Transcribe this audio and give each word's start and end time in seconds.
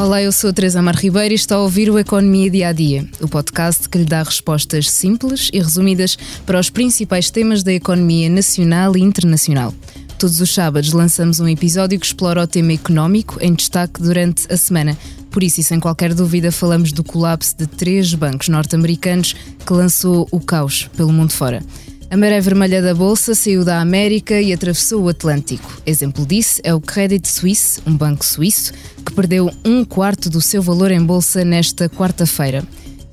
Olá, 0.00 0.22
eu 0.22 0.32
sou 0.32 0.48
a 0.48 0.52
Teresa 0.54 0.80
Mar 0.80 0.96
Ribeiro 0.96 1.34
e 1.34 1.36
está 1.36 1.56
a 1.56 1.60
ouvir 1.60 1.90
o 1.90 1.98
Economia 1.98 2.50
Dia 2.50 2.68
a 2.68 2.72
Dia, 2.72 3.06
o 3.20 3.28
podcast 3.28 3.86
que 3.86 3.98
lhe 3.98 4.06
dá 4.06 4.22
respostas 4.22 4.90
simples 4.90 5.50
e 5.52 5.58
resumidas 5.58 6.16
para 6.46 6.58
os 6.58 6.70
principais 6.70 7.30
temas 7.30 7.62
da 7.62 7.70
economia 7.70 8.30
nacional 8.30 8.96
e 8.96 9.02
internacional. 9.02 9.74
Todos 10.18 10.40
os 10.40 10.54
sábados 10.54 10.94
lançamos 10.94 11.38
um 11.38 11.46
episódio 11.46 12.00
que 12.00 12.06
explora 12.06 12.42
o 12.42 12.46
tema 12.46 12.72
económico 12.72 13.36
em 13.42 13.52
destaque 13.52 14.00
durante 14.00 14.50
a 14.50 14.56
semana. 14.56 14.96
Por 15.30 15.42
isso, 15.42 15.60
e 15.60 15.62
sem 15.62 15.78
qualquer 15.78 16.14
dúvida, 16.14 16.50
falamos 16.50 16.92
do 16.92 17.04
colapso 17.04 17.54
de 17.58 17.66
três 17.66 18.14
bancos 18.14 18.48
norte-americanos 18.48 19.36
que 19.66 19.72
lançou 19.74 20.26
o 20.30 20.40
caos 20.40 20.88
pelo 20.96 21.12
mundo 21.12 21.34
fora. 21.34 21.62
A 22.10 22.16
maré 22.16 22.40
vermelha 22.40 22.82
da 22.82 22.92
Bolsa 22.92 23.36
saiu 23.36 23.64
da 23.64 23.80
América 23.80 24.40
e 24.40 24.52
atravessou 24.52 25.04
o 25.04 25.08
Atlântico. 25.08 25.80
Exemplo 25.86 26.26
disso 26.26 26.60
é 26.64 26.74
o 26.74 26.80
Credit 26.80 27.26
Suisse, 27.28 27.80
um 27.86 27.96
banco 27.96 28.26
suíço, 28.26 28.72
que 29.06 29.12
perdeu 29.12 29.48
um 29.64 29.84
quarto 29.84 30.28
do 30.28 30.40
seu 30.40 30.60
valor 30.60 30.90
em 30.90 31.00
Bolsa 31.00 31.44
nesta 31.44 31.88
quarta-feira. 31.88 32.64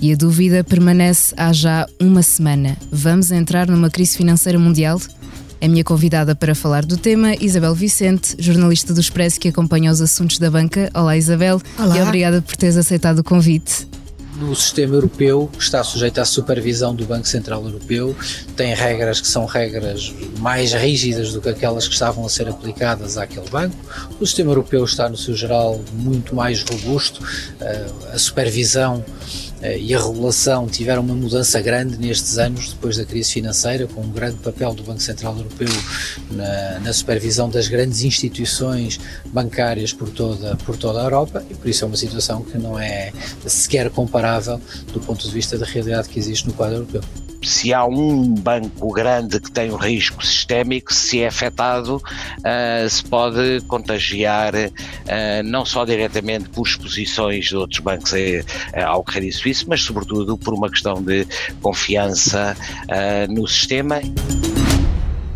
E 0.01 0.11
a 0.11 0.15
dúvida 0.15 0.63
permanece 0.63 1.31
há 1.37 1.53
já 1.53 1.85
uma 2.01 2.23
semana. 2.23 2.75
Vamos 2.91 3.31
entrar 3.31 3.67
numa 3.67 3.91
crise 3.91 4.17
financeira 4.17 4.57
mundial? 4.57 4.99
A 5.61 5.67
minha 5.67 5.83
convidada 5.83 6.35
para 6.35 6.55
falar 6.55 6.83
do 6.83 6.97
tema, 6.97 7.35
Isabel 7.39 7.75
Vicente, 7.75 8.35
jornalista 8.39 8.95
do 8.95 8.99
Expresso 8.99 9.39
que 9.39 9.49
acompanha 9.49 9.91
os 9.91 10.01
assuntos 10.01 10.39
da 10.39 10.49
banca. 10.49 10.89
Olá, 10.95 11.15
Isabel. 11.15 11.61
Olá. 11.77 11.99
E 11.99 12.01
obrigada 12.01 12.41
por 12.41 12.55
teres 12.55 12.75
aceitado 12.75 13.19
o 13.19 13.23
convite 13.23 13.87
no 14.39 14.55
sistema 14.55 14.95
europeu, 14.95 15.49
está 15.59 15.83
sujeito 15.83 16.19
à 16.19 16.25
supervisão 16.25 16.93
do 16.95 17.05
Banco 17.05 17.27
Central 17.27 17.63
Europeu, 17.63 18.15
tem 18.55 18.73
regras 18.73 19.19
que 19.19 19.27
são 19.27 19.45
regras 19.45 20.13
mais 20.39 20.73
rígidas 20.73 21.33
do 21.33 21.41
que 21.41 21.49
aquelas 21.49 21.87
que 21.87 21.93
estavam 21.93 22.25
a 22.25 22.29
ser 22.29 22.47
aplicadas 22.47 23.17
àquele 23.17 23.49
banco. 23.49 23.75
O 24.19 24.25
sistema 24.25 24.51
europeu 24.51 24.83
está, 24.83 25.09
no 25.09 25.17
seu 25.17 25.35
geral, 25.35 25.81
muito 25.93 26.35
mais 26.35 26.63
robusto, 26.63 27.21
eh, 27.59 27.85
a 28.13 28.19
supervisão 28.19 29.03
e 29.61 29.93
a 29.93 29.99
regulação 29.99 30.67
tiveram 30.67 31.01
uma 31.01 31.15
mudança 31.15 31.59
grande 31.61 31.97
nestes 31.97 32.37
anos, 32.37 32.73
depois 32.73 32.97
da 32.97 33.05
crise 33.05 33.33
financeira, 33.33 33.87
com 33.87 34.01
um 34.01 34.09
grande 34.09 34.37
papel 34.37 34.73
do 34.73 34.83
Banco 34.83 35.01
Central 35.01 35.35
Europeu 35.35 35.67
na, 36.31 36.79
na, 36.79 36.93
supervisão 36.93 37.49
das 37.49 37.67
grandes 37.67 38.03
instituições 38.03 38.99
bancárias 39.25 39.91
por 39.93 40.09
toda, 40.09 40.55
por 40.57 40.77
toda 40.77 41.01
a 41.01 41.03
Europa, 41.03 41.43
e 41.49 41.55
por 41.55 41.67
isso 41.67 41.83
é 41.83 41.87
uma 41.87 41.97
situação 41.97 42.43
que 42.43 42.57
não 42.57 42.79
é 42.79 43.11
sequer 43.45 43.89
comparável 43.89 44.61
do 44.93 44.99
ponto 44.99 45.27
de 45.27 45.33
vista 45.33 45.57
da 45.57 45.65
realidade 45.65 46.09
que 46.09 46.19
existe 46.19 46.47
no 46.47 46.53
quadro 46.53 46.77
europeu 46.77 47.01
se 47.43 47.73
há 47.73 47.85
um 47.85 48.33
banco 48.33 48.91
grande 48.91 49.39
que 49.39 49.51
tem 49.51 49.71
um 49.71 49.75
risco 49.75 50.25
sistémico, 50.25 50.93
se 50.93 51.21
é 51.21 51.27
afetado, 51.27 51.97
uh, 51.97 52.89
se 52.89 53.03
pode 53.03 53.61
contagiar 53.67 54.53
uh, 54.55 55.43
não 55.43 55.65
só 55.65 55.85
diretamente 55.85 56.49
por 56.49 56.67
exposições 56.67 57.45
de 57.45 57.55
outros 57.55 57.79
bancos 57.79 58.11
uh, 58.11 58.15
ao 58.85 59.03
Credit 59.03 59.35
Suisse, 59.35 59.67
mas 59.67 59.81
sobretudo 59.81 60.37
por 60.37 60.53
uma 60.53 60.69
questão 60.69 61.01
de 61.01 61.27
confiança 61.61 62.55
no 63.29 63.47
sistema. 63.47 64.01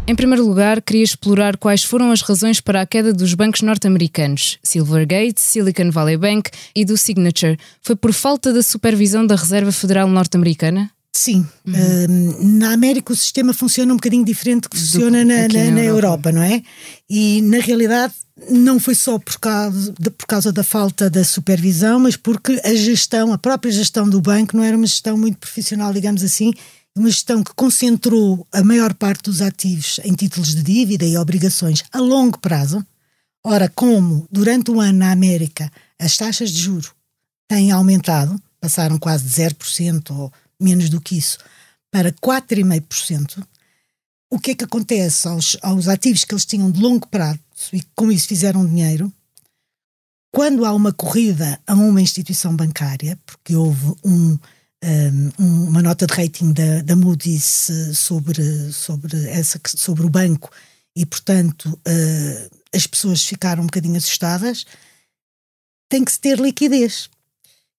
Em 0.07 0.15
primeiro 0.15 0.45
lugar, 0.45 0.81
queria 0.81 1.03
explorar 1.03 1.57
quais 1.57 1.83
foram 1.83 2.11
as 2.11 2.21
razões 2.21 2.59
para 2.59 2.81
a 2.81 2.85
queda 2.85 3.13
dos 3.13 3.33
bancos 3.33 3.61
norte-americanos, 3.61 4.57
Silvergate, 4.63 5.39
Silicon 5.39 5.89
Valley 5.91 6.17
Bank 6.17 6.49
e 6.75 6.83
do 6.83 6.97
Signature. 6.97 7.57
Foi 7.81 7.95
por 7.95 8.11
falta 8.11 8.51
da 8.51 8.63
supervisão 8.63 9.25
da 9.25 9.35
Reserva 9.35 9.71
Federal 9.71 10.07
norte-americana? 10.07 10.91
Sim. 11.13 11.45
Uhum. 11.67 12.57
na 12.57 12.71
América 12.71 13.11
o 13.11 13.15
sistema 13.15 13.53
funciona 13.53 13.91
um 13.91 13.97
bocadinho 13.97 14.23
diferente 14.23 14.63
do 14.63 14.69
que 14.69 14.77
funciona 14.79 15.25
na, 15.25 15.47
na, 15.47 15.71
na, 15.71 15.83
Europa, 15.83 16.31
não 16.31 16.41
é? 16.41 16.63
E 17.09 17.41
na 17.41 17.59
realidade 17.59 18.13
não 18.49 18.79
foi 18.79 18.95
só 18.95 19.19
por 19.19 19.37
causa, 19.37 19.93
de, 19.99 20.09
por 20.09 20.25
causa 20.25 20.51
da 20.53 20.63
falta 20.63 21.09
da 21.09 21.23
supervisão, 21.23 21.99
mas 21.99 22.15
porque 22.15 22.59
a 22.63 22.73
gestão, 22.73 23.33
a 23.33 23.37
própria 23.37 23.71
gestão 23.71 24.09
do 24.09 24.21
banco 24.21 24.55
não 24.55 24.63
era 24.63 24.75
uma 24.75 24.87
gestão 24.87 25.17
muito 25.17 25.37
profissional, 25.37 25.91
digamos 25.93 26.23
assim, 26.23 26.53
uma 26.95 27.09
gestão 27.09 27.43
que 27.43 27.53
concentrou 27.53 28.47
a 28.51 28.63
maior 28.63 28.93
parte 28.93 29.23
dos 29.23 29.41
ativos 29.41 29.99
em 30.05 30.13
títulos 30.13 30.55
de 30.55 30.63
dívida 30.63 31.05
e 31.05 31.17
obrigações 31.17 31.83
a 31.91 31.99
longo 31.99 32.39
prazo. 32.39 32.85
Ora, 33.43 33.69
como 33.69 34.27
durante 34.31 34.71
o 34.71 34.79
ano 34.79 34.99
na 34.99 35.11
América 35.11 35.71
as 35.99 36.15
taxas 36.15 36.51
de 36.51 36.61
juro 36.61 36.91
têm 37.47 37.71
aumentado, 37.71 38.41
passaram 38.61 38.97
quase 38.97 39.25
de 39.25 39.29
0% 39.29 40.11
ou 40.11 40.31
menos 40.63 40.89
do 40.89 41.01
que 41.01 41.17
isso, 41.17 41.37
para 41.91 42.11
4,5%, 42.11 43.45
o 44.31 44.39
que 44.39 44.51
é 44.51 44.55
que 44.55 44.63
acontece 44.63 45.27
aos, 45.27 45.57
aos 45.61 45.87
ativos 45.87 46.23
que 46.23 46.33
eles 46.33 46.45
tinham 46.45 46.71
de 46.71 46.79
longo 46.79 47.05
prazo 47.07 47.39
e 47.73 47.83
com 47.93 48.11
isso 48.11 48.27
fizeram 48.27 48.65
dinheiro? 48.65 49.11
Quando 50.33 50.63
há 50.63 50.73
uma 50.73 50.93
corrida 50.93 51.59
a 51.67 51.73
uma 51.73 52.01
instituição 52.01 52.55
bancária, 52.55 53.19
porque 53.25 53.53
houve 53.53 53.93
um, 54.05 54.39
um, 55.37 55.67
uma 55.67 55.81
nota 55.81 56.07
de 56.07 56.13
rating 56.13 56.53
da, 56.53 56.81
da 56.81 56.95
Moody's 56.95 57.69
eh, 57.69 57.93
sobre, 57.93 58.71
sobre, 58.71 59.27
essa, 59.27 59.59
sobre 59.67 60.05
o 60.05 60.09
banco 60.09 60.49
e, 60.95 61.05
portanto, 61.05 61.65
uh, 61.65 62.57
as 62.73 62.87
pessoas 62.87 63.23
ficaram 63.25 63.63
um 63.63 63.65
bocadinho 63.65 63.97
assustadas, 63.97 64.65
tem 65.89 66.03
que 66.03 66.11
se 66.11 66.19
ter 66.19 66.39
liquidez. 66.39 67.09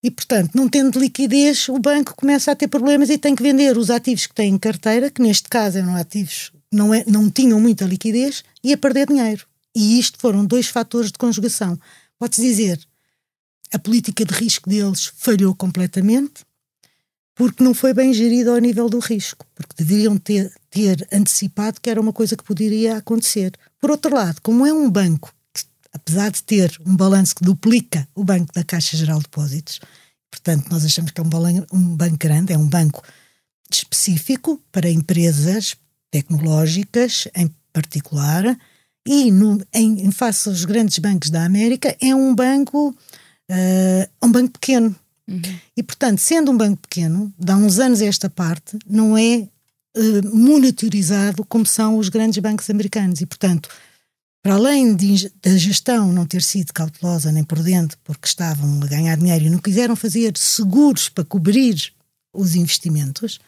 E, 0.02 0.10
portanto, 0.10 0.50
não 0.54 0.68
tendo 0.68 0.98
liquidez, 0.98 1.68
o 1.68 1.78
banco 1.78 2.14
começa 2.16 2.50
a 2.50 2.56
ter 2.56 2.68
problemas 2.68 3.08
e 3.08 3.18
tem 3.18 3.34
que 3.34 3.42
vender 3.42 3.76
os 3.78 3.88
ativos 3.88 4.26
que 4.26 4.34
tem 4.34 4.52
em 4.52 4.58
carteira, 4.58 5.10
que 5.10 5.22
neste 5.22 5.48
caso 5.48 5.78
eram 5.78 5.94
ativos 5.94 6.52
não, 6.72 6.94
é, 6.94 7.04
não 7.06 7.30
tinham 7.30 7.60
muita 7.60 7.84
liquidez, 7.84 8.42
e 8.64 8.72
a 8.72 8.78
perder 8.78 9.06
dinheiro. 9.06 9.46
E 9.76 9.98
isto 9.98 10.18
foram 10.18 10.44
dois 10.44 10.68
fatores 10.68 11.12
de 11.12 11.18
conjugação. 11.18 11.78
Pode-se 12.18 12.40
dizer, 12.42 12.80
a 13.72 13.78
política 13.78 14.24
de 14.24 14.32
risco 14.32 14.70
deles 14.70 15.12
falhou 15.16 15.54
completamente, 15.54 16.44
porque 17.34 17.62
não 17.62 17.74
foi 17.74 17.92
bem 17.92 18.12
gerida 18.12 18.50
ao 18.50 18.58
nível 18.58 18.88
do 18.88 18.98
risco, 18.98 19.46
porque 19.54 19.74
deveriam 19.76 20.16
ter, 20.16 20.52
ter 20.70 21.06
antecipado 21.12 21.80
que 21.80 21.90
era 21.90 22.00
uma 22.00 22.12
coisa 22.12 22.36
que 22.36 22.44
poderia 22.44 22.96
acontecer. 22.96 23.52
Por 23.78 23.90
outro 23.90 24.14
lado, 24.14 24.40
como 24.42 24.66
é 24.66 24.72
um 24.72 24.90
banco 24.90 25.34
apesar 25.92 26.30
de 26.30 26.42
ter 26.42 26.80
um 26.86 26.96
balanço 26.96 27.34
que 27.34 27.44
duplica 27.44 28.08
o 28.14 28.24
banco 28.24 28.52
da 28.54 28.64
Caixa 28.64 28.96
Geral 28.96 29.18
de 29.18 29.24
Depósitos, 29.24 29.80
portanto, 30.30 30.68
nós 30.70 30.84
achamos 30.84 31.10
que 31.10 31.20
é 31.20 31.24
um, 31.24 31.28
balanço, 31.28 31.66
um 31.72 31.96
banco 31.96 32.16
grande, 32.16 32.52
é 32.52 32.58
um 32.58 32.68
banco 32.68 33.02
específico 33.70 34.60
para 34.70 34.90
empresas 34.90 35.76
tecnológicas 36.10 37.28
em 37.34 37.50
particular, 37.72 38.56
e 39.06 39.30
no, 39.30 39.60
em, 39.72 40.06
em 40.06 40.10
face 40.10 40.48
aos 40.48 40.64
grandes 40.64 40.98
bancos 40.98 41.30
da 41.30 41.44
América, 41.44 41.96
é 42.00 42.14
um 42.14 42.34
banco, 42.34 42.90
uh, 43.50 44.26
um 44.26 44.30
banco 44.30 44.52
pequeno. 44.52 44.94
Uhum. 45.28 45.40
E, 45.76 45.82
portanto, 45.82 46.18
sendo 46.18 46.50
um 46.52 46.56
banco 46.56 46.82
pequeno, 46.82 47.32
dá 47.38 47.56
uns 47.56 47.78
anos 47.78 48.00
a 48.00 48.06
esta 48.06 48.30
parte, 48.30 48.78
não 48.86 49.18
é 49.18 49.48
uh, 49.96 50.36
monitorizado 50.36 51.44
como 51.44 51.66
são 51.66 51.96
os 51.96 52.08
grandes 52.08 52.38
bancos 52.38 52.70
americanos. 52.70 53.20
E, 53.20 53.26
portanto, 53.26 53.68
para 54.42 54.54
além 54.54 54.96
de, 54.96 55.32
da 55.40 55.56
gestão 55.56 56.12
não 56.12 56.26
ter 56.26 56.42
sido 56.42 56.72
cautelosa 56.72 57.30
nem 57.30 57.44
prudente, 57.44 57.96
porque 58.02 58.26
estavam 58.26 58.82
a 58.82 58.86
ganhar 58.86 59.16
dinheiro 59.16 59.44
e 59.44 59.50
não 59.50 59.58
quiseram 59.58 59.94
fazer 59.94 60.36
seguros 60.36 61.08
para 61.08 61.24
cobrir 61.24 61.92
os 62.34 62.56
investimentos, 62.56 63.38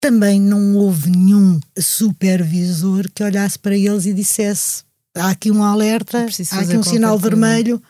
também 0.00 0.40
não 0.40 0.74
houve 0.76 1.10
nenhum 1.10 1.60
supervisor 1.78 3.08
que 3.14 3.22
olhasse 3.22 3.58
para 3.58 3.76
eles 3.76 4.06
e 4.06 4.12
dissesse: 4.12 4.82
há 5.14 5.30
aqui 5.30 5.50
um 5.50 5.62
alerta, 5.62 6.26
há 6.50 6.60
aqui 6.60 6.76
um 6.76 6.82
sinal 6.82 7.16
vermelho, 7.18 7.80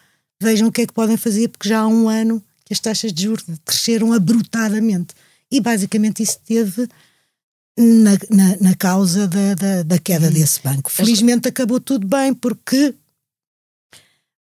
vejam 0.43 0.69
o 0.69 0.73
que 0.73 0.83
é 0.83 0.87
que 0.87 0.93
podem 0.93 1.17
fazer, 1.17 1.49
porque 1.49 1.69
já 1.69 1.81
há 1.81 1.89
um 1.89 2.09
ano 2.09 2.43
que 2.65 2.75
as 2.75 2.81
taxas 2.81 3.13
de 3.13 3.23
juros 3.23 3.45
cresceram 3.65 4.13
abruptadamente. 4.13 5.15
E 5.51 5.61
basicamente 5.61 6.23
isso 6.23 6.39
teve 6.45 6.87
na, 7.81 8.19
na, 8.31 8.57
na 8.61 8.75
causa 8.75 9.27
da, 9.27 9.55
da, 9.55 9.83
da 9.83 9.99
queda 9.99 10.29
hum. 10.29 10.33
desse 10.33 10.61
banco. 10.63 10.91
Felizmente 10.91 11.49
acabou 11.49 11.81
tudo 11.81 12.07
bem, 12.07 12.35
porque 12.35 12.95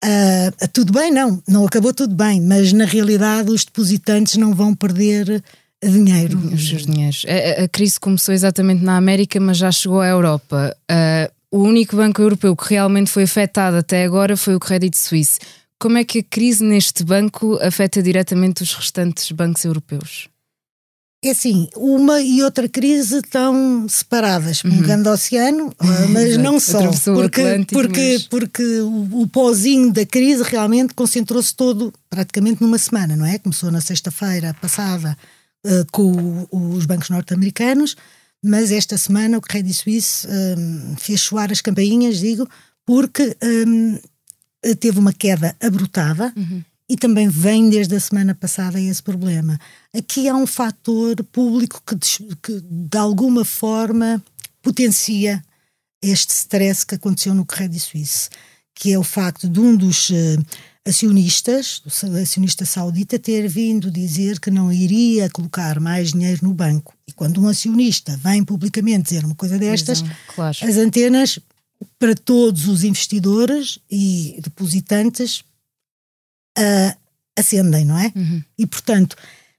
Uh, 0.05 0.67
tudo 0.73 0.91
bem, 0.91 1.09
não, 1.09 1.41
não 1.47 1.65
acabou 1.65 1.93
tudo 1.93 2.13
bem, 2.13 2.41
mas 2.41 2.73
na 2.73 2.83
realidade 2.83 3.49
os 3.49 3.63
depositantes 3.63 4.35
não 4.35 4.53
vão 4.53 4.75
perder 4.75 5.41
dinheiro. 5.81 6.37
Os 6.53 6.67
seus 6.67 6.85
dinheiros. 6.85 7.25
A, 7.25 7.63
a, 7.63 7.67
crise 7.69 7.97
começou 8.01 8.33
exatamente 8.33 8.83
na 8.83 8.97
América, 8.97 9.39
mas 9.39 9.55
já 9.55 9.71
chegou 9.71 10.01
à 10.01 10.07
Europa. 10.07 10.75
Uh, 10.91 11.31
o 11.57 11.63
único 11.63 11.95
banco 11.95 12.21
europeu 12.21 12.53
que 12.53 12.73
realmente 12.73 13.09
foi 13.09 13.23
afetado 13.23 13.77
até 13.77 14.03
agora 14.03 14.35
foi 14.35 14.55
o 14.55 14.59
Credit 14.59 14.97
Suisse. 14.97 15.39
Como 15.79 15.97
é 15.97 16.03
que 16.03 16.19
a 16.19 16.23
crise 16.23 16.65
neste 16.65 17.03
banco 17.03 17.57
afeta 17.61 18.03
diretamente 18.03 18.61
os 18.61 18.73
restantes 18.73 19.31
bancos 19.31 19.63
europeus? 19.63 20.27
É 21.23 21.29
assim, 21.29 21.69
uma 21.77 22.19
e 22.19 22.43
outra 22.43 22.67
crise 22.67 23.19
estão 23.19 23.87
separadas 23.87 24.61
por 24.61 24.69
um 24.69 24.75
uhum. 24.75 24.81
grande 24.81 25.07
oceano, 25.07 25.73
ah, 25.79 26.07
mas 26.09 26.35
não 26.35 26.59
só. 26.59 26.79
Porque, 27.13 27.65
porque, 27.71 28.13
mas... 28.13 28.23
porque 28.23 28.63
o, 28.81 29.21
o 29.21 29.27
pozinho 29.27 29.89
da 29.93 30.05
crise 30.05 30.43
realmente 30.43 30.93
concentrou-se 30.93 31.55
todo 31.55 31.93
praticamente 32.09 32.61
numa 32.61 32.77
semana, 32.77 33.15
não 33.15 33.25
é? 33.25 33.39
Começou 33.39 33.71
na 33.71 33.79
sexta-feira 33.79 34.53
passada 34.59 35.17
uh, 35.65 35.85
com 35.93 36.45
o, 36.51 36.71
os 36.71 36.85
bancos 36.85 37.09
norte-americanos, 37.09 37.95
mas 38.43 38.69
esta 38.69 38.97
semana 38.97 39.37
o 39.37 39.41
Credit 39.41 39.73
Suisse 39.73 40.27
um, 40.27 40.97
fez 40.97 41.21
soar 41.21 41.53
as 41.53 41.61
campainhas, 41.61 42.17
digo, 42.17 42.45
porque 42.85 43.33
um, 43.41 43.97
teve 44.75 44.99
uma 44.99 45.13
queda 45.13 45.55
abrutada. 45.61 46.33
Uhum 46.35 46.61
e 46.93 46.95
também 46.95 47.27
vem 47.27 47.71
desde 47.71 47.95
a 47.95 47.99
semana 47.99 48.35
passada 48.35 48.79
esse 48.79 49.01
problema. 49.01 49.59
Aqui 49.97 50.29
há 50.29 50.35
um 50.35 50.45
fator 50.45 51.15
público 51.31 51.81
que, 51.83 51.95
que 51.95 52.61
de 52.61 52.97
alguma 52.99 53.43
forma 53.43 54.23
potencia 54.61 55.43
este 56.03 56.29
stress 56.29 56.85
que 56.85 56.93
aconteceu 56.93 57.33
no 57.33 57.47
Credit 57.47 57.79
Suisse, 57.79 58.29
que 58.75 58.93
é 58.93 58.99
o 58.99 59.03
facto 59.03 59.49
de 59.49 59.59
um 59.59 59.75
dos 59.75 60.11
uh, 60.11 60.45
acionistas, 60.87 61.81
o 61.83 62.15
acionista 62.21 62.63
saudita, 62.63 63.17
ter 63.17 63.47
vindo 63.47 63.89
dizer 63.89 64.39
que 64.39 64.51
não 64.51 64.71
iria 64.71 65.31
colocar 65.31 65.79
mais 65.79 66.11
dinheiro 66.11 66.41
no 66.43 66.53
banco. 66.53 66.93
E 67.07 67.11
quando 67.11 67.41
um 67.41 67.47
acionista 67.47 68.15
vem 68.17 68.43
publicamente 68.43 69.09
dizer 69.09 69.25
uma 69.25 69.33
coisa 69.33 69.57
destas, 69.57 70.03
claro. 70.35 70.55
as 70.61 70.77
antenas 70.77 71.39
para 71.97 72.13
todos 72.13 72.67
os 72.67 72.83
investidores 72.83 73.79
e 73.89 74.39
depositantes 74.43 75.43
uh, 76.57 76.97
acendem, 77.37 77.85
não 77.85 77.97
é? 77.97 78.11
Uhum. 78.15 78.43
E 78.57 78.65
portanto, 78.65 79.15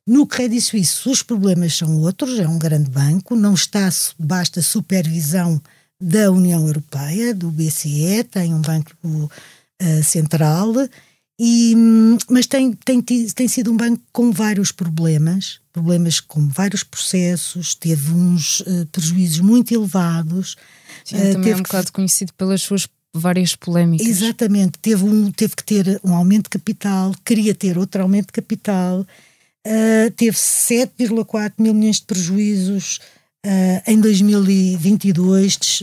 no 0.07 0.27
Credit 0.27 0.61
Suisse 0.61 1.09
os 1.09 1.23
problemas 1.23 1.77
são 1.77 2.01
outros, 2.01 2.39
é 2.39 2.47
um 2.47 2.59
grande 2.59 2.91
banco, 2.91 3.35
não 3.35 3.55
está 3.55 3.89
basta 4.19 4.63
supervisão 4.63 5.61
da 6.01 6.31
União 6.31 6.67
Europeia, 6.67 7.35
do 7.35 7.51
BCE, 7.51 8.25
tem 8.25 8.53
um 8.53 8.61
banco 8.61 8.93
uh, 9.05 10.05
central 10.05 10.73
e, 11.39 11.75
mas 12.31 12.47
tem, 12.47 12.73
tem, 12.73 13.03
tem 13.03 13.49
sido 13.49 13.73
um 13.73 13.77
banco 13.77 14.01
com 14.13 14.31
vários 14.31 14.71
problemas, 14.71 15.59
problemas 15.73 16.21
com 16.21 16.49
vários 16.49 16.85
processos, 16.85 17.75
teve 17.75 18.13
uns 18.13 18.61
uh, 18.61 18.87
prejuízos 18.93 19.41
muito 19.41 19.75
elevados. 19.75 20.57
Sim, 21.05 21.17
uh, 21.17 21.33
também 21.33 21.53
é 21.53 21.57
um 21.57 21.63
bocado 21.63 21.93
conhecido 21.93 22.33
pelas 22.35 22.63
suas 22.63 22.87
várias 23.15 23.55
polémicas. 23.55 24.07
Exatamente, 24.07 24.79
teve, 24.81 25.05
um, 25.05 25.31
teve 25.31 25.55
que 25.57 25.65
ter 25.65 26.01
um 26.03 26.15
aumento 26.15 26.45
de 26.45 26.51
capital, 26.51 27.15
queria 27.25 27.55
ter 27.55 27.79
outro 27.79 28.03
aumento 28.03 28.27
de 28.27 28.33
capital, 28.33 29.01
uh, 29.01 30.11
teve 30.17 30.37
7,4 30.37 31.53
mil 31.59 31.73
milhões 31.73 31.97
de 31.97 32.07
prejuízos 32.07 33.01
em 33.87 34.01
2022, 34.01 35.83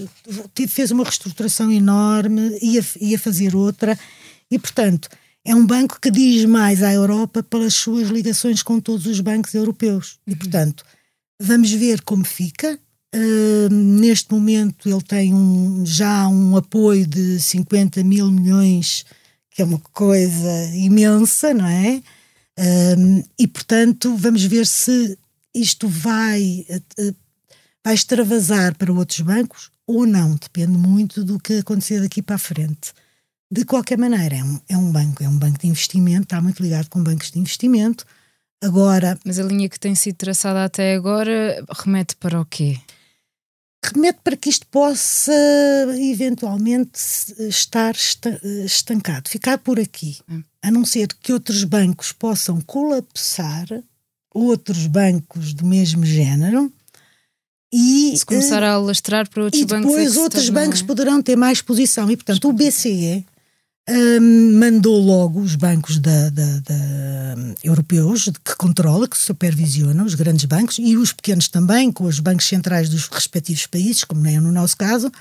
fez 0.68 0.90
uma 0.90 1.04
reestruturação 1.04 1.72
enorme, 1.72 2.58
ia, 2.60 2.84
ia 3.00 3.20
fazer 3.20 3.56
outra, 3.56 3.96
e 4.50 4.58
portanto 4.58 5.08
é 5.44 5.56
um 5.56 5.66
banco 5.66 6.00
que 6.00 6.12
diz 6.12 6.46
mais 6.46 6.84
à 6.84 6.94
Europa 6.94 7.42
pelas 7.42 7.74
suas 7.74 8.10
ligações 8.10 8.62
com 8.62 8.80
todos 8.80 9.08
os 9.08 9.20
bancos 9.20 9.54
europeus. 9.54 10.20
Uhum. 10.28 10.34
E, 10.34 10.36
portanto, 10.36 10.86
vamos 11.40 11.72
ver 11.72 12.02
como 12.02 12.24
fica. 12.24 12.80
Uh, 13.14 13.70
neste 13.70 14.32
momento 14.32 14.88
ele 14.88 15.02
tem 15.02 15.34
um, 15.34 15.86
já 15.86 16.30
um 16.30 16.56
apoio 16.56 17.06
de 17.06 17.42
50 17.42 18.04
mil 18.06 18.32
milhões, 18.32 19.06
que 19.50 19.62
é 19.62 19.66
uma 19.66 19.80
coisa 19.80 20.74
imensa, 20.74 21.54
não 21.54 21.68
é? 21.68 22.02
Uh, 22.58 23.24
e 23.38 23.48
portanto, 23.48 24.16
vamos 24.16 24.44
ver 24.46 24.66
se 24.66 25.18
isto 25.54 25.90
vai, 25.90 26.66
uh, 26.70 27.16
vai 27.84 27.94
extravasar 27.94 28.78
para 28.78 28.94
outros 28.94 29.20
bancos 29.20 29.72
ou 29.86 30.06
não. 30.06 30.36
Depende 30.36 30.78
muito 30.78 31.24
do 31.26 31.38
que 31.38 31.60
acontecer 31.60 32.00
daqui 32.00 32.22
para 32.22 32.36
a 32.36 32.40
frente. 32.40 32.94
De 33.52 33.66
qualquer 33.66 33.98
maneira, 33.98 34.38
é 34.38 34.44
um, 34.44 34.60
é 34.70 34.78
um 34.78 34.90
banco, 34.90 35.22
é 35.22 35.28
um 35.28 35.38
banco 35.38 35.60
de 35.60 35.68
investimento, 35.68 36.24
está 36.24 36.42
muito 36.42 36.64
ligado 36.64 36.88
com 36.88 37.04
bancos 37.04 37.32
de 37.32 37.40
investimento. 37.40 38.06
Agora. 38.64 39.20
Mas 39.26 39.38
a 39.40 39.44
linha 39.44 39.68
que 39.68 39.80
tem 39.80 39.96
sido 39.96 40.16
traçada 40.16 40.64
até 40.64 40.96
agora 40.96 41.62
remete 41.84 42.16
para 42.16 42.40
o 42.40 42.46
quê? 42.46 42.80
Remete 43.84 44.20
para 44.24 44.38
que 44.38 44.50
isto 44.50 44.68
possa 44.68 45.34
eventualmente 45.98 47.00
estar 47.40 47.96
estancado, 48.66 49.28
ficar 49.28 49.58
por 49.58 49.80
aqui. 49.80 50.18
Hum. 50.30 50.44
A 50.62 50.70
não 50.70 50.86
ser 50.86 51.08
que 51.20 51.34
outros 51.34 51.64
bancos 51.64 52.12
possam 52.12 52.62
colapsar, 52.62 53.68
outros 54.32 54.86
bancos 54.86 55.54
do 55.54 55.66
mesmo 55.66 56.06
género, 56.06 56.72
e, 57.74 58.16
se 58.18 58.26
começar 58.26 58.62
a 58.62 58.74
alastrar 58.74 59.30
para 59.30 59.44
outros 59.44 59.64
bancos. 59.64 59.86
E 59.86 59.96
depois 59.96 60.18
outros 60.18 60.50
bancos 60.50 60.82
poderão 60.82 61.22
ter 61.22 61.38
mais 61.38 61.62
posição. 61.62 62.12
E, 62.12 62.18
portanto, 62.18 62.50
o 62.50 62.54
BCE 62.54 63.26
um, 63.90 64.60
mandou 64.60 65.00
logo 65.00 65.40
os 65.40 65.56
bancos 65.56 66.00
da, 66.00 66.30
da, 66.30 66.60
da, 66.60 67.36
europeus 67.64 68.30
que 68.44 68.56
controla, 68.56 69.08
que 69.08 69.18
supervisiona 69.18 70.04
os 70.04 70.14
grandes 70.14 70.46
bancos 70.46 70.78
e 70.80 70.96
os 70.96 71.12
pequenos 71.12 71.48
também, 71.48 71.92
com 71.92 72.06
os 72.06 72.20
bancos 72.20 72.46
centrais 72.46 72.90
dos 72.90 73.08
respectivos 73.08 73.66
países, 73.66 74.04
como 74.04 74.26
é 74.28 74.40
no 74.40 74.52
nosso 74.52 74.78
caso, 74.78 75.12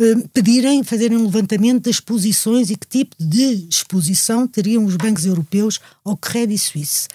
um, 0.00 0.20
pedirem, 0.28 0.84
fazerem 0.84 1.16
um 1.16 1.24
levantamento 1.24 1.84
das 1.84 2.00
posições 2.00 2.70
e 2.70 2.76
que 2.76 2.86
tipo 2.86 3.16
de 3.18 3.66
exposição 3.68 4.46
teriam 4.46 4.84
os 4.84 4.96
bancos 4.96 5.26
europeus 5.26 5.80
ao 6.04 6.16
Credit 6.16 6.58
Suisse. 6.58 7.08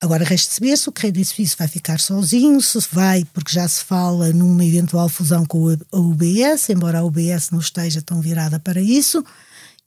Agora 0.00 0.24
resta 0.24 0.54
saber 0.54 0.76
se 0.76 0.88
o 0.88 0.92
Credit 0.92 1.24
Suisse 1.24 1.56
vai 1.58 1.66
ficar 1.66 1.98
sozinho, 1.98 2.60
se 2.60 2.78
vai, 2.92 3.24
porque 3.32 3.52
já 3.52 3.66
se 3.66 3.82
fala 3.82 4.32
numa 4.32 4.64
eventual 4.64 5.08
fusão 5.08 5.46
com 5.46 5.70
a 5.70 5.98
UBS, 5.98 6.68
embora 6.70 6.98
a 6.98 7.04
UBS 7.04 7.50
não 7.50 7.58
esteja 7.58 8.02
tão 8.02 8.20
virada 8.20 8.58
para 8.58 8.80
isso 8.80 9.24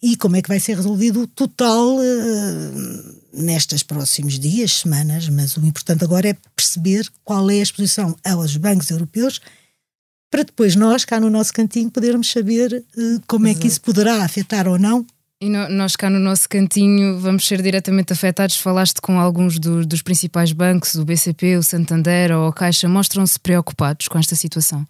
e 0.02 0.16
como 0.16 0.36
é 0.36 0.42
que 0.42 0.50
vai 0.50 0.60
ser 0.60 0.76
resolvido 0.76 1.22
o 1.22 1.28
total 1.28 1.96
uh, 1.96 3.16
nestes 3.34 3.84
próximos 3.84 4.40
dias, 4.40 4.72
semanas, 4.80 5.28
mas 5.30 5.58
o 5.58 5.66
importante 5.66 6.04
agora 6.04 6.30
é 6.30 6.38
perceber 6.56 7.08
qual 7.24 7.50
é 7.50 7.56
a 7.56 7.64
exposição 7.64 8.16
aos 8.24 8.56
bancos 8.58 8.90
europeus 8.90 9.42
para 10.30 10.44
depois 10.44 10.76
nós, 10.76 11.06
cá 11.06 11.20
no 11.20 11.30
nosso 11.30 11.54
cantinho, 11.54 11.90
podermos 11.90 12.30
saber 12.30 12.84
uh, 12.98 13.22
como 13.28 13.48
Exato. 13.48 13.60
é 13.60 13.62
que 13.62 13.68
isso 13.68 13.82
poderá 13.82 14.24
afetar 14.24 14.68
ou 14.68 14.78
não. 14.78 15.06
E 15.40 15.50
no, 15.50 15.70
nós 15.70 15.96
cá 15.96 16.10
no 16.10 16.20
nosso 16.20 16.50
cantinho 16.50 17.20
vamos 17.20 17.48
ser 17.48 17.62
diretamente 17.62 18.12
afetados. 18.12 18.58
Falaste 18.58 19.00
com 19.00 19.20
alguns 19.20 19.58
do, 19.60 19.86
dos 19.86 20.02
principais 20.02 20.52
bancos, 20.52 20.96
o 20.96 21.06
BCP, 21.06 21.58
o 21.58 21.64
Santander 21.64 22.32
ou 22.32 22.48
a 22.48 22.54
Caixa, 22.54 22.90
mostram-se 22.90 23.40
preocupados 23.40 24.08
com 24.08 24.18
esta 24.18 24.36
situação? 24.36 24.86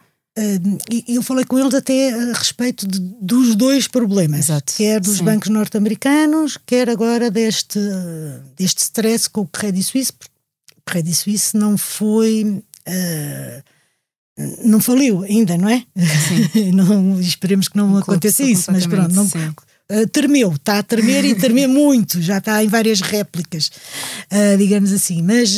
E 0.92 1.16
eu 1.16 1.24
falei 1.24 1.44
com 1.46 1.58
eles 1.58 1.74
até 1.74 2.14
a 2.14 2.34
respeito 2.34 2.88
de, 2.88 3.00
dos 3.00 3.56
dois 3.56 3.88
problemas, 3.88 4.42
Exato. 4.42 4.74
quer 4.76 5.00
dos 5.00 5.18
Sim. 5.18 5.24
bancos 5.24 5.50
norte-americanos, 5.50 6.58
quer 6.66 6.90
agora 6.90 7.32
deste, 7.32 7.80
deste 8.56 8.84
stress 8.84 9.28
com 9.28 9.42
o 9.42 9.48
Credit 9.48 9.84
Suisse. 9.84 10.12
O 10.78 10.82
Credit 10.86 11.16
Suisse 11.16 11.58
não 11.58 11.78
foi. 11.78 12.62
Uh, 12.88 13.64
não 14.64 14.80
faliu 14.80 15.24
ainda, 15.24 15.58
não 15.58 15.68
é? 15.68 15.84
não, 16.72 17.20
esperemos 17.20 17.68
que 17.68 17.76
não 17.76 17.98
aconteça 17.98 18.44
isso, 18.44 18.72
mas 18.72 18.86
pronto, 18.86 19.12
não, 19.16 19.26
uh, 19.26 20.08
tremeu, 20.12 20.54
está 20.54 20.78
a 20.78 20.84
tremer 20.84 21.26
e 21.26 21.34
tremer 21.34 21.66
muito, 21.68 22.22
já 22.22 22.38
está 22.38 22.64
em 22.64 22.68
várias 22.68 23.02
réplicas, 23.02 23.72
uh, 24.32 24.58
digamos 24.58 24.92
assim. 24.92 25.24
Mas 25.24 25.58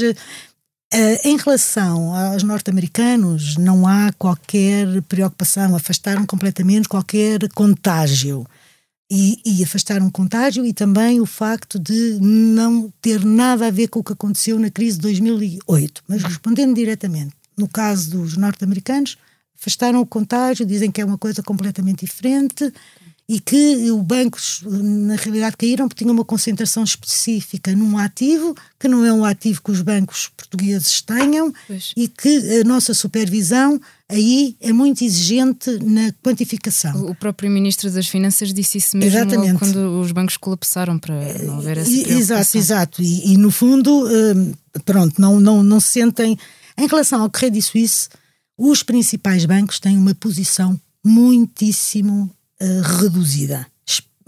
Uh, 0.91 1.19
em 1.23 1.37
relação 1.37 2.15
aos 2.15 2.41
norte-americanos, 2.41 3.57
não 3.57 3.87
há 3.87 4.11
qualquer 4.17 5.01
preocupação, 5.03 5.75
afastaram 5.75 6.25
completamente 6.25 6.89
qualquer 6.89 7.47
contágio. 7.53 8.45
E, 9.11 9.39
e 9.43 9.63
afastaram 9.63 10.09
contágio 10.09 10.63
e 10.65 10.71
também 10.71 11.19
o 11.19 11.25
facto 11.25 11.79
de 11.79 12.19
não 12.21 12.93
ter 13.01 13.25
nada 13.25 13.67
a 13.67 13.71
ver 13.71 13.87
com 13.87 13.99
o 13.99 14.03
que 14.03 14.13
aconteceu 14.13 14.59
na 14.59 14.69
crise 14.69 14.97
de 14.97 15.01
2008. 15.01 16.03
Mas 16.07 16.23
respondendo 16.23 16.75
diretamente, 16.75 17.35
no 17.57 17.67
caso 17.67 18.11
dos 18.11 18.37
norte-americanos, 18.37 19.17
afastaram 19.59 19.99
o 19.99 20.05
contágio, 20.05 20.65
dizem 20.65 20.91
que 20.91 21.01
é 21.01 21.05
uma 21.05 21.17
coisa 21.17 21.41
completamente 21.41 22.05
diferente 22.05 22.71
e 23.29 23.39
que 23.39 23.91
os 23.91 24.01
bancos, 24.01 24.63
na 24.65 25.15
realidade, 25.15 25.55
caíram 25.55 25.87
porque 25.87 26.03
tinham 26.03 26.15
uma 26.15 26.25
concentração 26.25 26.83
específica 26.83 27.71
num 27.75 27.95
ativo, 27.95 28.55
que 28.79 28.87
não 28.87 29.05
é 29.05 29.13
um 29.13 29.23
ativo 29.23 29.61
que 29.61 29.69
os 29.69 29.83
bancos 29.83 30.31
portugueses 30.35 30.99
tenham, 31.03 31.53
pois. 31.67 31.93
e 31.95 32.07
que 32.07 32.59
a 32.59 32.63
nossa 32.63 32.91
supervisão 32.91 33.79
aí 34.09 34.55
é 34.59 34.73
muito 34.73 35.03
exigente 35.03 35.69
na 35.83 36.11
quantificação. 36.23 37.05
O 37.05 37.13
próprio 37.13 37.51
Ministro 37.51 37.91
das 37.91 38.07
Finanças 38.07 38.51
disse 38.51 38.79
isso 38.79 38.97
mesmo 38.97 39.19
Exatamente. 39.19 39.59
quando 39.59 40.01
os 40.01 40.11
bancos 40.11 40.35
colapsaram 40.35 40.97
para 40.97 41.13
não 41.43 41.59
haver 41.59 41.77
essa. 41.77 41.91
Exato, 41.91 42.57
exato. 42.57 43.01
E, 43.03 43.33
e 43.33 43.37
no 43.37 43.51
fundo, 43.51 44.07
hum, 44.07 44.53
pronto, 44.83 45.21
não, 45.21 45.39
não, 45.39 45.61
não 45.61 45.79
se 45.79 45.89
sentem... 45.89 46.35
Em 46.75 46.87
relação 46.87 47.21
ao 47.21 47.29
Credit 47.29 47.61
Suisse, 47.61 48.09
os 48.57 48.81
principais 48.81 49.45
bancos 49.45 49.79
têm 49.79 49.97
uma 49.97 50.15
posição 50.15 50.79
muitíssimo 51.05 52.33
uh, 52.61 52.81
reduzida, 52.99 53.65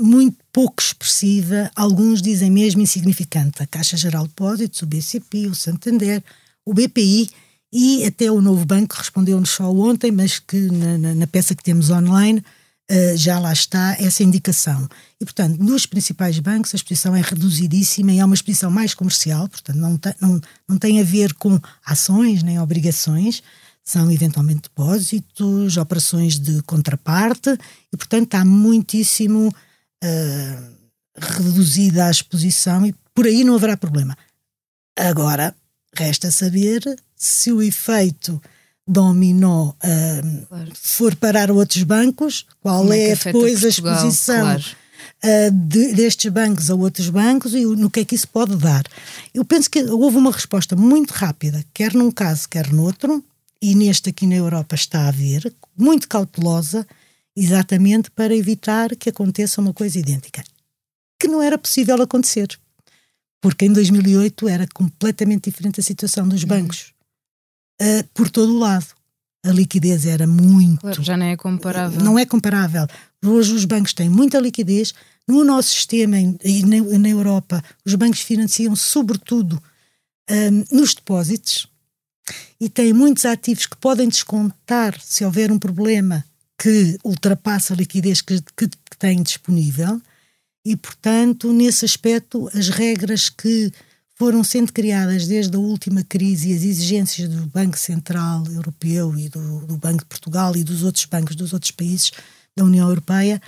muito 0.01 0.37
pouco 0.51 0.81
expressiva, 0.81 1.69
alguns 1.75 2.21
dizem 2.21 2.49
mesmo 2.49 2.81
insignificante. 2.81 3.61
A 3.61 3.67
Caixa 3.67 3.95
Geral 3.95 4.23
de 4.23 4.29
Depósitos, 4.29 4.81
o 4.81 4.85
BCP, 4.85 5.47
o 5.47 5.55
Santander, 5.55 6.23
o 6.65 6.73
BPI 6.73 7.29
e 7.71 8.03
até 8.05 8.29
o 8.31 8.41
novo 8.41 8.65
banco 8.65 8.95
respondeu-nos 8.97 9.51
só 9.51 9.71
ontem, 9.71 10.11
mas 10.11 10.39
que 10.39 10.57
na, 10.57 10.97
na, 10.97 11.15
na 11.15 11.27
peça 11.27 11.55
que 11.55 11.63
temos 11.63 11.89
online 11.89 12.39
uh, 12.39 13.17
já 13.17 13.39
lá 13.39 13.53
está 13.53 13.95
essa 13.99 14.23
indicação. 14.23 14.89
E, 15.19 15.25
portanto, 15.25 15.57
nos 15.59 15.85
principais 15.85 16.37
bancos 16.39 16.73
a 16.73 16.77
exposição 16.77 17.15
é 17.15 17.21
reduzidíssima 17.21 18.11
e 18.11 18.19
é 18.19 18.25
uma 18.25 18.35
exposição 18.35 18.69
mais 18.69 18.93
comercial, 18.93 19.47
portanto, 19.47 19.77
não, 19.77 19.99
não, 20.19 20.41
não 20.67 20.77
tem 20.77 20.99
a 20.99 21.03
ver 21.03 21.33
com 21.35 21.59
ações 21.85 22.43
nem 22.43 22.59
obrigações, 22.59 23.41
são 23.83 24.11
eventualmente 24.11 24.63
depósitos, 24.63 25.77
operações 25.77 26.37
de 26.37 26.61
contraparte 26.63 27.49
e, 27.91 27.97
portanto, 27.97 28.25
está 28.25 28.45
muitíssimo 28.45 29.47
uh, 29.47 30.71
reduzida 31.17 32.05
a 32.05 32.11
exposição 32.11 32.85
e, 32.85 32.93
por 33.13 33.25
aí 33.25 33.43
não 33.43 33.55
haverá 33.55 33.75
problema. 33.75 34.17
Agora, 34.97 35.55
resta 35.95 36.31
saber 36.31 36.81
se 37.15 37.51
o 37.51 37.61
efeito 37.61 38.41
dominó 38.87 39.69
uh, 39.69 40.45
claro. 40.47 40.71
for 40.75 41.15
parar 41.15 41.51
outros 41.51 41.83
bancos, 41.83 42.45
qual 42.61 42.81
Como 42.81 42.93
é, 42.93 43.09
é 43.09 43.15
depois 43.15 43.63
a 43.63 43.69
exposição 43.69 44.41
claro. 44.41 44.63
uh, 45.23 45.51
de, 45.51 45.93
destes 45.93 46.31
bancos 46.31 46.69
a 46.69 46.75
outros 46.75 47.09
bancos 47.09 47.53
e 47.53 47.65
no 47.65 47.89
que 47.89 48.01
é 48.01 48.05
que 48.05 48.15
isso 48.15 48.27
pode 48.27 48.55
dar. 48.55 48.83
Eu 49.33 49.45
penso 49.45 49.69
que 49.69 49.83
houve 49.83 50.17
uma 50.17 50.31
resposta 50.31 50.75
muito 50.75 51.11
rápida, 51.11 51.63
quer 51.73 51.93
num 51.93 52.11
caso, 52.11 52.49
quer 52.49 52.71
noutro, 52.71 53.23
e 53.61 53.75
neste 53.75 54.09
aqui 54.09 54.25
na 54.25 54.35
Europa 54.35 54.75
está 54.75 55.01
a 55.01 55.07
haver, 55.09 55.53
muito 55.77 56.07
cautelosa, 56.07 56.85
exatamente 57.35 58.09
para 58.09 58.35
evitar 58.35 58.95
que 58.95 59.09
aconteça 59.09 59.61
uma 59.61 59.73
coisa 59.73 59.99
idêntica, 59.99 60.43
que 61.19 61.27
não 61.27 61.41
era 61.41 61.57
possível 61.57 62.01
acontecer. 62.01 62.59
Porque 63.39 63.65
em 63.65 63.73
2008 63.73 64.47
era 64.47 64.67
completamente 64.73 65.49
diferente 65.49 65.79
a 65.79 65.83
situação 65.83 66.27
dos 66.27 66.43
uhum. 66.43 66.49
bancos. 66.49 66.93
Uh, 67.81 68.03
por 68.13 68.29
todo 68.29 68.53
o 68.53 68.59
lado. 68.59 68.87
A 69.43 69.49
liquidez 69.49 70.05
era 70.05 70.27
muito. 70.27 70.81
Claro, 70.81 71.01
já 71.01 71.17
não 71.17 71.25
é 71.25 71.35
comparável. 71.35 71.99
Não 71.99 72.19
é 72.19 72.25
comparável. 72.27 72.85
Hoje 73.25 73.53
os 73.53 73.65
bancos 73.65 73.91
têm 73.91 74.07
muita 74.07 74.39
liquidez. 74.39 74.93
No 75.27 75.43
nosso 75.43 75.69
sistema 75.69 76.19
e 76.19 76.63
na, 76.63 76.99
na 76.99 77.09
Europa, 77.09 77.63
os 77.83 77.95
bancos 77.95 78.19
financiam 78.19 78.75
sobretudo 78.75 79.61
um, 80.29 80.61
ah, 80.61 80.65
nos 80.71 80.93
depósitos 80.93 81.70
e 82.59 82.69
têm 82.69 82.93
muitos 82.93 83.25
ativos 83.25 83.65
que 83.65 83.75
podem 83.77 84.07
descontar 84.07 84.99
se 85.01 85.25
houver 85.25 85.51
um 85.51 85.59
problema 85.59 86.23
que 86.57 86.97
ultrapassa 87.03 87.73
a 87.73 87.77
liquidez 87.77 88.21
que, 88.21 88.39
que, 88.55 88.69
têm 88.99 89.23
disponível. 89.23 89.99
E, 90.63 90.75
portanto, 90.75 91.51
nesse 91.51 91.85
aspecto, 91.85 92.47
as 92.53 92.69
regras 92.69 93.29
que 93.29 93.71
foram 94.13 94.43
sendo 94.43 94.71
criadas 94.71 95.25
desde 95.25 95.55
a 95.55 95.59
última 95.59 96.03
crise 96.03 96.51
e 96.51 96.55
as 96.55 96.61
exigências 96.61 97.27
do 97.27 97.47
Banco 97.47 97.79
Central 97.79 98.45
Europeu 98.45 99.17
e 99.17 99.27
do, 99.27 99.65
do, 99.65 99.75
Banco 99.77 100.03
de 100.03 100.05
Portugal 100.05 100.55
e 100.55 100.63
dos 100.63 100.83
outros 100.83 101.05
bancos 101.05 101.35
dos 101.35 101.53
outros 101.53 101.71
países 101.71 102.11
da 102.55 102.63
União 102.63 102.87
Europeia, 102.87 103.41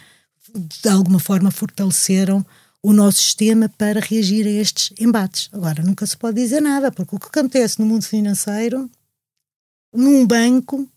de 0.56 0.90
alguma 0.90 1.20
forma 1.20 1.52
fortaleceram 1.52 2.44
o 2.84 2.92
nosso 2.92 3.20
sistema 3.20 3.70
para 3.70 4.02
reagir 4.02 4.46
a 4.46 4.52
estes 4.52 4.94
embates. 5.00 5.50
Agora, 5.54 5.82
nunca 5.82 6.06
se 6.06 6.18
pode 6.18 6.42
dizer 6.42 6.62
nada, 6.62 6.92
porque 6.92 7.16
o 7.16 7.20
que 7.20 7.28
acontece 7.28 7.80
no 7.80 7.86
mundo 7.86 8.04
financeiro, 8.04 8.92
num 9.94 10.28
banco, 10.28 10.88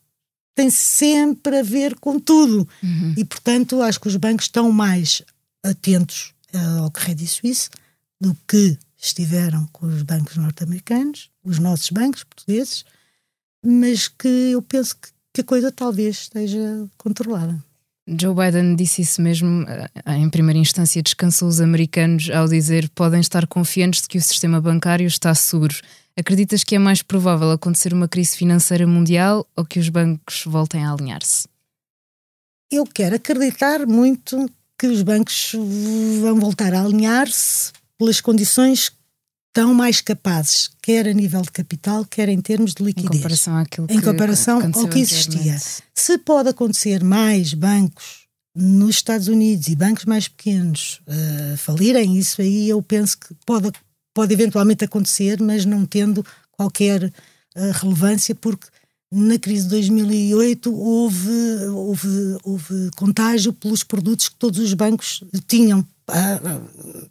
tem 0.53 0.69
sempre 0.69 1.61
a 1.61 1.63
ver 1.63 1.97
com 2.01 2.19
tudo. 2.19 2.69
Uhum. 2.83 3.15
E, 3.17 3.25
portanto, 3.25 3.81
acho 3.83 4.01
que 4.01 4.09
os 4.09 4.17
bancos 4.17 4.47
estão 4.47 4.73
mais 4.73 5.23
atentos 5.63 6.35
uh, 6.53 6.83
ao 6.83 6.91
Credit 6.91 7.29
Suisse 7.29 7.71
do 8.21 8.37
que 8.49 8.77
estiveram 8.97 9.67
com 9.73 9.87
os 9.87 10.03
bancos 10.03 10.37
norte-americanos, 10.37 11.31
os 11.45 11.59
nossos 11.61 11.91
bancos 11.91 12.25
portugueses, 12.25 12.85
mas 13.65 14.09
que 14.09 14.27
eu 14.29 14.63
penso 14.63 14.97
que, 14.97 15.09
que 15.35 15.41
a 15.43 15.45
coisa 15.45 15.71
talvez 15.71 16.23
esteja 16.23 16.89
controlada. 16.97 17.63
Joe 18.09 18.35
Biden 18.35 18.77
disse 18.77 19.03
isso 19.03 19.21
mesmo, 19.21 19.65
eh, 19.69 20.17
em 20.17 20.31
primeira 20.31 20.59
instância, 20.59 21.03
descansou 21.03 21.49
os 21.49 21.61
americanos 21.61 22.31
ao 22.31 22.47
dizer 22.47 22.89
podem 22.91 23.21
estar 23.21 23.47
confiantes 23.49 24.03
de 24.03 24.09
que 24.09 24.19
o 24.19 24.23
sistema 24.23 24.61
bancário 24.61 25.07
está 25.07 25.35
seguro. 25.35 25.75
Acreditas 26.17 26.63
que 26.63 26.77
é 26.77 26.79
mais 26.79 27.03
provável 27.03 27.51
acontecer 27.51 27.93
uma 27.93 28.07
crise 28.07 28.37
financeira 28.37 28.87
mundial 28.87 29.45
ou 29.57 29.65
que 29.65 29.81
os 29.81 29.89
bancos 29.89 30.45
voltem 30.47 30.85
a 30.85 30.93
alinhar-se? 30.93 31.49
Eu 32.71 32.85
quero 32.85 33.17
acreditar 33.17 33.87
muito 33.87 34.49
que 34.79 34.87
os 34.87 35.03
bancos 35.03 35.53
vão 36.21 36.39
voltar 36.39 36.75
a 36.75 36.83
alinhar-se 36.83 37.73
pelas 37.99 38.21
condições 38.21 38.93
tão 39.57 39.73
mais 39.73 40.03
capazes, 40.03 40.69
quer 40.83 41.09
a 41.09 41.15
nível 41.15 41.41
de 41.41 41.51
capital, 41.51 42.05
quer 42.05 42.29
em 42.29 42.43
termos 42.43 42.75
de 42.75 42.85
liquidez. 42.85 43.11
Em 43.11 43.17
comparação 43.17 43.57
àquilo 43.57 43.87
em 43.89 44.01
comparação 44.03 44.61
ao 44.61 44.87
que 44.87 44.99
existia. 44.99 45.57
Se 45.95 46.19
pode 46.19 46.51
acontecer 46.51 47.03
mais 47.03 47.55
bancos 47.55 48.27
nos 48.55 48.97
Estados 48.97 49.29
Unidos 49.29 49.69
e 49.69 49.75
bancos 49.75 50.05
mais 50.05 50.29
pequenos 50.29 51.01
uh, 51.09 51.57
falirem, 51.57 52.19
isso 52.19 52.43
aí 52.43 52.69
eu 52.69 52.83
penso 52.83 53.17
que 53.17 53.35
pode, 53.47 53.73
pode 54.13 54.35
eventualmente 54.35 54.85
acontecer, 54.85 55.41
mas 55.41 55.65
não 55.65 55.87
tendo 55.87 56.23
qualquer 56.53 57.05
uh, 57.05 57.11
relevância, 57.81 58.35
porque 58.35 58.67
na 59.11 59.39
crise 59.39 59.63
de 59.63 59.71
2008 59.71 60.71
houve, 60.71 61.31
houve, 61.73 62.39
houve 62.45 62.91
contágio 62.95 63.55
pelos 63.55 63.83
produtos 63.83 64.29
que 64.29 64.37
todos 64.37 64.59
os 64.59 64.75
bancos 64.75 65.25
tinham 65.49 65.81
uh, 65.81 67.11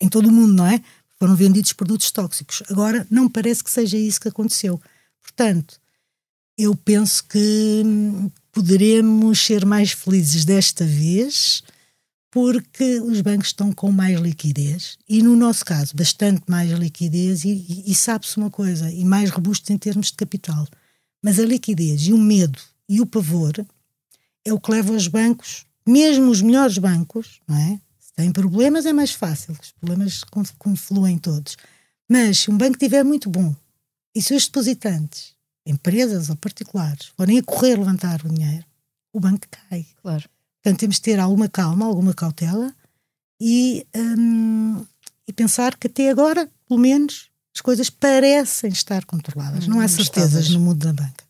em 0.00 0.08
todo 0.08 0.26
o 0.28 0.32
mundo, 0.32 0.52
não 0.52 0.66
é? 0.66 0.82
Foram 1.18 1.34
vendidos 1.34 1.72
produtos 1.72 2.10
tóxicos. 2.10 2.62
Agora, 2.68 3.06
não 3.10 3.28
parece 3.28 3.64
que 3.64 3.70
seja 3.70 3.96
isso 3.96 4.20
que 4.20 4.28
aconteceu. 4.28 4.80
Portanto, 5.22 5.80
eu 6.58 6.74
penso 6.74 7.24
que 7.24 7.82
poderemos 8.52 9.38
ser 9.38 9.66
mais 9.66 9.92
felizes 9.92 10.44
desta 10.44 10.84
vez 10.84 11.62
porque 12.30 13.00
os 13.00 13.22
bancos 13.22 13.48
estão 13.48 13.72
com 13.72 13.90
mais 13.90 14.20
liquidez 14.20 14.98
e, 15.08 15.22
no 15.22 15.34
nosso 15.34 15.64
caso, 15.64 15.96
bastante 15.96 16.42
mais 16.46 16.70
liquidez 16.70 17.44
e, 17.44 17.48
e, 17.50 17.90
e 17.90 17.94
sabe-se 17.94 18.36
uma 18.36 18.50
coisa, 18.50 18.90
e 18.90 19.04
mais 19.04 19.30
robustos 19.30 19.70
em 19.70 19.78
termos 19.78 20.08
de 20.08 20.14
capital. 20.14 20.66
Mas 21.22 21.38
a 21.38 21.46
liquidez 21.46 22.02
e 22.02 22.12
o 22.12 22.18
medo 22.18 22.60
e 22.88 23.00
o 23.00 23.06
pavor 23.06 23.54
é 24.44 24.52
o 24.52 24.60
que 24.60 24.70
leva 24.70 24.92
os 24.92 25.08
bancos, 25.08 25.64
mesmo 25.86 26.30
os 26.30 26.42
melhores 26.42 26.76
bancos, 26.78 27.40
não 27.48 27.56
é? 27.56 27.80
Tem 28.16 28.32
problemas, 28.32 28.86
é 28.86 28.92
mais 28.94 29.12
fácil, 29.12 29.54
os 29.60 29.72
problemas 29.72 30.24
confluem 30.58 31.18
todos. 31.18 31.56
Mas 32.08 32.38
se 32.38 32.50
um 32.50 32.56
banco 32.56 32.72
estiver 32.72 33.04
muito 33.04 33.28
bom 33.28 33.54
e 34.14 34.22
se 34.22 34.34
os 34.34 34.46
depositantes, 34.46 35.34
empresas 35.66 36.30
ou 36.30 36.36
particulares, 36.36 37.12
forem 37.14 37.38
a 37.38 37.42
correr 37.42 37.76
levantar 37.76 38.24
o 38.24 38.28
dinheiro, 38.28 38.64
o 39.12 39.20
banco 39.20 39.46
cai. 39.50 39.86
Claro. 40.00 40.24
Portanto, 40.62 40.80
temos 40.80 40.96
de 40.96 41.02
ter 41.02 41.20
alguma 41.20 41.48
calma, 41.48 41.84
alguma 41.84 42.14
cautela 42.14 42.74
e, 43.38 43.86
hum, 43.94 44.82
e 45.28 45.32
pensar 45.32 45.76
que 45.76 45.86
até 45.86 46.08
agora, 46.08 46.50
pelo 46.66 46.80
menos, 46.80 47.28
as 47.54 47.60
coisas 47.60 47.90
parecem 47.90 48.70
estar 48.70 49.04
controladas. 49.04 49.66
Hum, 49.66 49.72
não 49.72 49.80
há 49.80 49.88
certezas 49.88 50.48
no 50.48 50.60
mundo 50.60 50.86
da 50.86 50.92
banca. 50.94 51.24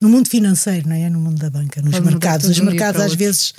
No 0.00 0.08
mundo 0.08 0.30
financeiro, 0.30 0.88
não 0.88 0.96
é? 0.96 1.10
No 1.10 1.20
mundo 1.20 1.38
da 1.38 1.50
banca, 1.50 1.82
nos 1.82 2.00
mercados. 2.00 2.48
Os 2.48 2.60
mercados 2.60 3.02
às 3.02 3.14
vezes 3.14 3.52